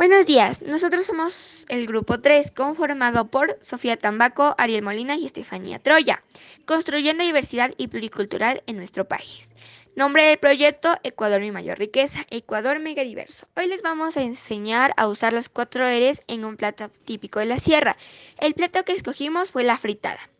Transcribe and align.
Buenos 0.00 0.24
días, 0.24 0.62
nosotros 0.62 1.04
somos 1.04 1.66
el 1.68 1.86
grupo 1.86 2.22
3, 2.22 2.52
conformado 2.52 3.26
por 3.26 3.58
Sofía 3.60 3.98
Tambaco, 3.98 4.54
Ariel 4.56 4.80
Molina 4.80 5.14
y 5.14 5.26
Estefanía 5.26 5.78
Troya, 5.78 6.24
construyendo 6.64 7.22
diversidad 7.22 7.72
y 7.76 7.88
pluricultural 7.88 8.62
en 8.66 8.78
nuestro 8.78 9.06
país. 9.06 9.52
Nombre 9.96 10.24
del 10.24 10.38
proyecto, 10.38 10.96
Ecuador 11.02 11.42
mi 11.42 11.50
mayor 11.50 11.78
riqueza, 11.78 12.20
Ecuador 12.30 12.78
mega 12.78 13.02
diverso. 13.02 13.46
Hoy 13.58 13.66
les 13.66 13.82
vamos 13.82 14.16
a 14.16 14.22
enseñar 14.22 14.92
a 14.96 15.06
usar 15.06 15.34
los 15.34 15.50
cuatro 15.50 15.84
R's 15.84 16.22
en 16.28 16.46
un 16.46 16.56
plato 16.56 16.90
típico 17.04 17.38
de 17.38 17.44
la 17.44 17.58
sierra. 17.58 17.98
El 18.38 18.54
plato 18.54 18.82
que 18.86 18.94
escogimos 18.94 19.50
fue 19.50 19.64
la 19.64 19.76
fritada. 19.76 20.30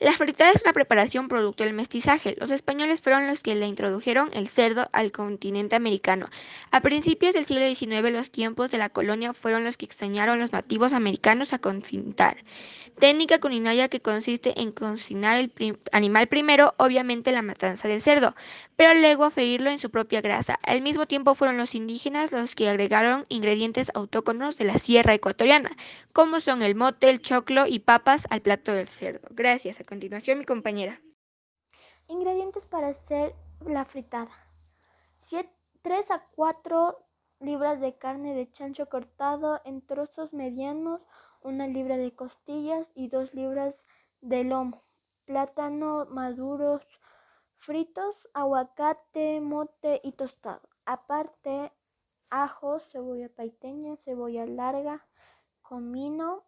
La 0.00 0.12
fritada 0.12 0.50
es 0.52 0.62
una 0.62 0.72
preparación 0.72 1.28
producto 1.28 1.62
del 1.62 1.74
mestizaje. 1.74 2.34
Los 2.40 2.50
españoles 2.50 3.02
fueron 3.02 3.26
los 3.26 3.42
que 3.42 3.54
le 3.54 3.66
introdujeron 3.66 4.30
el 4.32 4.48
cerdo 4.48 4.88
al 4.92 5.12
continente 5.12 5.76
americano. 5.76 6.30
A 6.70 6.80
principios 6.80 7.34
del 7.34 7.44
siglo 7.44 7.66
XIX, 7.66 8.10
los 8.10 8.30
tiempos 8.30 8.70
de 8.70 8.78
la 8.78 8.88
colonia 8.88 9.34
fueron 9.34 9.62
los 9.62 9.76
que 9.76 9.84
extrañaron 9.84 10.38
los 10.38 10.52
nativos 10.52 10.94
americanos 10.94 11.52
a 11.52 11.58
confintar. 11.58 12.38
Técnica 12.98 13.40
culinaria 13.40 13.88
que 13.88 14.00
consiste 14.00 14.60
en 14.60 14.72
cocinar 14.72 15.38
el 15.38 15.78
animal 15.92 16.28
primero, 16.28 16.74
obviamente 16.78 17.32
la 17.32 17.40
matanza 17.40 17.88
del 17.88 18.02
cerdo, 18.02 18.34
pero 18.76 18.94
luego 18.94 19.30
ferirlo 19.30 19.70
en 19.70 19.78
su 19.78 19.90
propia 19.90 20.20
grasa. 20.20 20.58
Al 20.62 20.82
mismo 20.82 21.06
tiempo 21.06 21.34
fueron 21.34 21.56
los 21.56 21.74
indígenas 21.74 22.32
los 22.32 22.54
que 22.54 22.68
agregaron 22.68 23.26
ingredientes 23.28 23.90
autóctonos 23.94 24.56
de 24.56 24.64
la 24.64 24.78
sierra 24.78 25.14
ecuatoriana, 25.14 25.76
como 26.12 26.40
son 26.40 26.62
el 26.62 26.74
mote, 26.74 27.08
el 27.08 27.20
choclo 27.20 27.66
y 27.66 27.78
papas 27.78 28.26
al 28.30 28.42
plato 28.42 28.72
del 28.72 28.88
cerdo. 28.88 29.28
Gracias. 29.30 29.59
A 29.68 29.84
continuación, 29.84 30.38
mi 30.38 30.46
compañera. 30.46 31.02
Ingredientes 32.08 32.64
para 32.64 32.88
hacer 32.88 33.34
la 33.60 33.84
fritada. 33.84 34.30
3 35.82 36.10
a 36.10 36.26
4 36.34 36.96
libras 37.40 37.78
de 37.78 37.96
carne 37.98 38.34
de 38.34 38.50
chancho 38.50 38.88
cortado 38.88 39.60
en 39.66 39.82
trozos 39.82 40.32
medianos, 40.32 41.02
una 41.42 41.66
libra 41.66 41.98
de 41.98 42.14
costillas 42.14 42.90
y 42.94 43.08
2 43.08 43.34
libras 43.34 43.84
de 44.22 44.44
lomo, 44.44 44.82
plátano 45.26 46.06
maduros 46.06 46.82
fritos, 47.58 48.28
aguacate, 48.32 49.42
mote 49.42 50.00
y 50.02 50.12
tostado. 50.12 50.62
Aparte, 50.86 51.70
ajos, 52.30 52.88
cebolla 52.90 53.28
paiteña, 53.28 53.96
cebolla 53.96 54.46
larga, 54.46 55.06
comino 55.60 56.44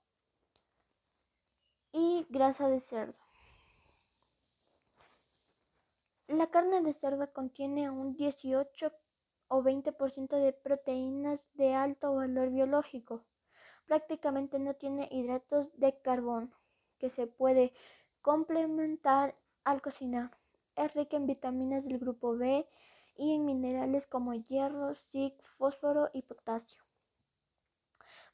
y 1.92 2.26
grasa 2.30 2.68
de 2.68 2.80
cerdo. 2.80 3.18
La 6.28 6.46
carne 6.46 6.80
de 6.80 6.94
cerdo 6.94 7.30
contiene 7.32 7.90
un 7.90 8.14
18 8.14 8.92
o 9.48 9.62
20% 9.62 10.36
de 10.36 10.54
proteínas 10.54 11.44
de 11.52 11.74
alto 11.74 12.14
valor 12.14 12.50
biológico. 12.50 13.22
Prácticamente 13.86 14.58
no 14.58 14.74
tiene 14.74 15.08
hidratos 15.10 15.68
de 15.76 15.98
carbono 16.00 16.50
que 16.98 17.10
se 17.10 17.26
puede 17.26 17.74
complementar 18.22 19.36
al 19.64 19.82
cocinar. 19.82 20.30
Es 20.74 20.94
rica 20.94 21.18
en 21.18 21.26
vitaminas 21.26 21.84
del 21.84 21.98
grupo 21.98 22.34
B 22.36 22.66
y 23.16 23.34
en 23.34 23.44
minerales 23.44 24.06
como 24.06 24.32
hierro, 24.32 24.94
zinc, 24.94 25.42
fósforo 25.42 26.08
y 26.14 26.22
potasio. 26.22 26.82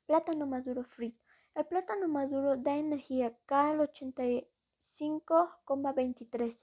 Plátano 0.07 0.47
maduro 0.47 0.85
frito. 0.85 1.28
El 1.59 1.67
plátano 1.67 2.07
maduro 2.07 2.57
da 2.57 2.77
energía 2.77 3.37
cal 3.45 3.81
85,23, 3.81 6.57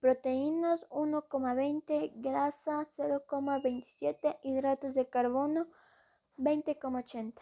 proteínas 0.00 0.84
1,20, 0.90 2.10
grasa 2.16 2.84
0,27, 2.98 4.36
hidratos 4.42 4.94
de 4.94 5.08
carbono 5.08 5.68
20,80. 6.36 7.40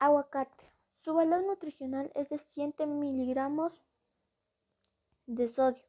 Aguacate. 0.00 0.72
Su 0.90 1.14
valor 1.14 1.44
nutricional 1.44 2.10
es 2.16 2.28
de 2.30 2.38
100 2.38 2.98
miligramos 2.98 3.80
de 5.26 5.46
sodio, 5.46 5.84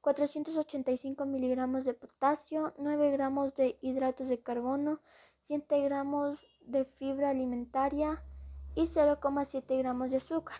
485 0.00 1.24
miligramos 1.24 1.84
de 1.84 1.94
potasio, 1.94 2.74
9 2.78 3.12
gramos 3.12 3.54
de 3.54 3.78
hidratos 3.80 4.26
de 4.26 4.42
carbono, 4.42 4.98
100 5.42 5.66
gramos 5.84 6.40
de 6.62 6.84
fibra 6.84 7.30
alimentaria 7.30 8.24
y 8.80 8.86
0,7 8.86 9.78
gramos 9.78 10.10
de 10.10 10.16
azúcar. 10.16 10.56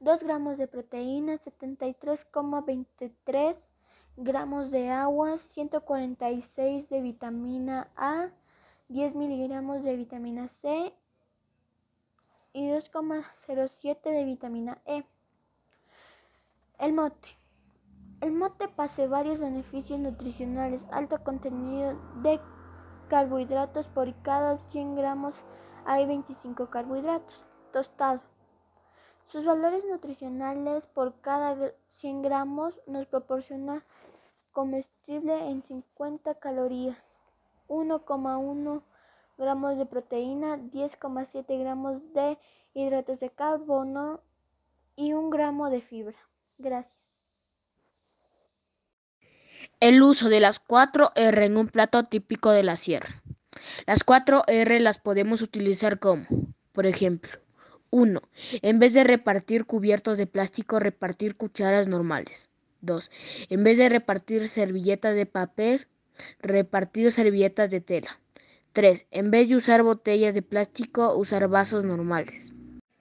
2 0.00 0.22
gramos 0.22 0.56
de 0.56 0.66
proteína, 0.66 1.34
73,23 1.34 3.58
gramos 4.16 4.70
de 4.70 4.88
agua, 4.90 5.36
146 5.36 6.88
de 6.88 7.02
vitamina 7.02 7.90
A, 7.96 8.30
10 8.88 9.14
miligramos 9.14 9.82
de 9.82 9.94
vitamina 9.96 10.48
C 10.48 10.94
y 12.54 12.68
2,07 12.68 14.00
de 14.02 14.24
vitamina 14.24 14.80
E. 14.86 15.04
El 16.78 16.94
mote. 16.94 17.28
El 18.22 18.32
mote 18.32 18.68
posee 18.68 19.06
varios 19.06 19.38
beneficios 19.38 20.00
nutricionales, 20.00 20.86
alto 20.90 21.22
contenido 21.22 22.00
de 22.22 22.40
carbohidratos 23.08 23.88
por 23.88 24.14
cada 24.22 24.56
100 24.56 24.96
gramos 24.96 25.44
hay 25.86 26.06
25 26.06 26.68
carbohidratos. 26.68 27.42
Tostado. 27.72 28.20
Sus 29.24 29.44
valores 29.44 29.84
nutricionales 29.84 30.86
por 30.86 31.20
cada 31.20 31.72
100 31.88 32.22
gramos 32.22 32.80
nos 32.86 33.06
proporciona 33.06 33.84
comestible 34.52 35.50
en 35.50 35.62
50 35.62 36.34
calorías, 36.36 36.96
1,1 37.68 38.82
gramos 39.36 39.76
de 39.76 39.86
proteína, 39.86 40.56
10,7 40.56 41.58
gramos 41.58 42.12
de 42.14 42.38
hidratos 42.72 43.20
de 43.20 43.30
carbono 43.30 44.20
y 44.94 45.12
1 45.12 45.28
gramo 45.30 45.70
de 45.70 45.80
fibra. 45.80 46.16
Gracias. 46.58 46.94
El 49.80 50.02
uso 50.02 50.28
de 50.28 50.40
las 50.40 50.58
4 50.58 51.12
R 51.14 51.44
en 51.44 51.56
un 51.56 51.68
plato 51.68 52.04
típico 52.04 52.50
de 52.50 52.62
la 52.62 52.76
sierra. 52.76 53.22
Las 53.86 54.04
4 54.04 54.44
R 54.46 54.80
las 54.80 54.98
podemos 54.98 55.42
utilizar 55.42 55.98
como, 55.98 56.26
por 56.72 56.86
ejemplo, 56.86 57.30
1. 57.90 58.20
En 58.62 58.78
vez 58.78 58.94
de 58.94 59.04
repartir 59.04 59.64
cubiertos 59.64 60.18
de 60.18 60.26
plástico, 60.26 60.78
repartir 60.78 61.36
cucharas 61.36 61.86
normales. 61.86 62.48
2. 62.82 63.10
En 63.50 63.64
vez 63.64 63.78
de 63.78 63.88
repartir 63.88 64.48
servilletas 64.48 65.14
de 65.14 65.26
papel, 65.26 65.86
repartir 66.40 67.10
servilletas 67.12 67.70
de 67.70 67.80
tela. 67.80 68.20
3. 68.72 69.06
En 69.10 69.30
vez 69.30 69.48
de 69.48 69.56
usar 69.56 69.82
botellas 69.82 70.34
de 70.34 70.42
plástico, 70.42 71.16
usar 71.16 71.48
vasos 71.48 71.84
normales. 71.84 72.52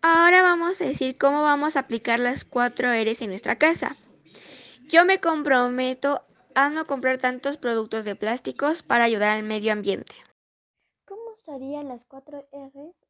Ahora 0.02 0.42
vamos 0.42 0.80
a 0.82 0.86
decir 0.86 1.18
cómo 1.18 1.42
vamos 1.42 1.76
a 1.76 1.82
aplicar 1.82 2.20
las 2.20 2.46
cuatro 2.46 2.90
R's 2.94 3.22
en 3.22 3.30
nuestra 3.32 3.58
casa. 3.58 3.98
Yo 4.88 5.04
me 5.04 5.20
comprometo 5.20 6.24
a 6.54 6.70
no 6.70 6.86
comprar 6.86 7.18
tantos 7.18 7.58
productos 7.58 8.06
de 8.06 8.16
plásticos 8.16 8.84
para 8.84 9.04
ayudar 9.04 9.36
al 9.36 9.44
medio 9.44 9.74
ambiente. 9.74 10.16
¿Cómo 11.45 11.57
usaría 11.57 11.83
las 11.83 12.06
cuatro 12.06 12.47
R's 12.51 13.06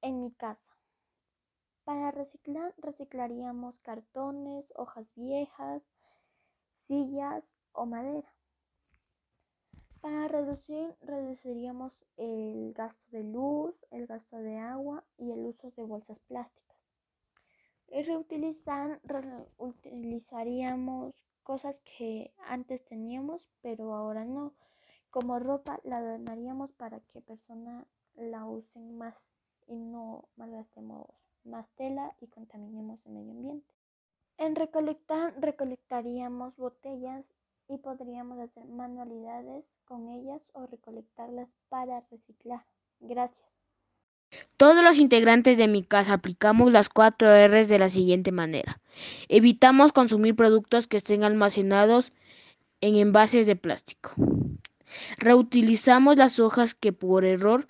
en 0.00 0.20
mi 0.20 0.32
casa? 0.32 0.76
Para 1.82 2.12
reciclar, 2.12 2.72
reciclaríamos 2.78 3.80
cartones, 3.80 4.72
hojas 4.76 5.12
viejas, 5.16 5.82
sillas 6.72 7.42
o 7.72 7.86
madera. 7.86 8.32
Para 10.00 10.28
reducir, 10.28 10.96
reduciríamos 11.00 11.92
el 12.16 12.72
gasto 12.74 13.02
de 13.10 13.24
luz, 13.24 13.74
el 13.90 14.06
gasto 14.06 14.36
de 14.36 14.58
agua 14.58 15.02
y 15.16 15.32
el 15.32 15.40
uso 15.40 15.72
de 15.72 15.82
bolsas 15.82 16.20
plásticas. 16.20 16.92
Y 17.88 18.02
reutilizar, 18.02 19.00
reutilizaríamos 19.02 21.26
cosas 21.42 21.80
que 21.80 22.32
antes 22.46 22.84
teníamos, 22.84 23.48
pero 23.62 23.94
ahora 23.94 24.24
no. 24.24 24.54
Como 25.10 25.38
ropa 25.40 25.80
la 25.84 26.00
donaríamos 26.00 26.70
para 26.72 27.00
que 27.00 27.20
personas 27.20 27.84
la 28.14 28.44
usen 28.46 28.96
más 28.96 29.28
y 29.66 29.76
no 29.76 30.28
malgastemos 30.36 31.06
más 31.44 31.68
tela 31.76 32.14
y 32.20 32.28
contaminemos 32.28 33.04
el 33.06 33.12
medio 33.12 33.32
ambiente. 33.32 33.74
En 34.38 34.54
recolectar, 34.54 35.34
recolectaríamos 35.40 36.56
botellas 36.56 37.34
y 37.68 37.78
podríamos 37.78 38.38
hacer 38.38 38.64
manualidades 38.66 39.64
con 39.84 40.08
ellas 40.08 40.42
o 40.54 40.66
recolectarlas 40.66 41.48
para 41.68 42.00
reciclar. 42.10 42.64
Gracias. 43.00 43.50
Todos 44.56 44.84
los 44.84 44.98
integrantes 44.98 45.58
de 45.58 45.66
mi 45.66 45.82
casa 45.82 46.14
aplicamos 46.14 46.72
las 46.72 46.88
cuatro 46.88 47.28
R's 47.48 47.68
de 47.68 47.78
la 47.78 47.88
siguiente 47.88 48.30
manera. 48.30 48.80
Evitamos 49.28 49.92
consumir 49.92 50.36
productos 50.36 50.86
que 50.86 50.96
estén 50.96 51.24
almacenados 51.24 52.12
en 52.80 52.96
envases 52.96 53.46
de 53.46 53.56
plástico. 53.56 54.12
Reutilizamos 55.18 56.16
las 56.16 56.38
hojas 56.38 56.74
que 56.74 56.92
por 56.92 57.24
error 57.24 57.66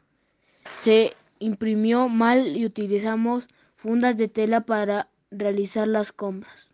se 0.78 1.14
imprimió 1.38 2.08
mal 2.08 2.56
y 2.56 2.64
utilizamos 2.66 3.48
fundas 3.76 4.16
de 4.16 4.28
tela 4.28 4.62
para 4.62 5.08
realizar 5.30 5.88
las 5.88 6.12
compras. 6.12 6.69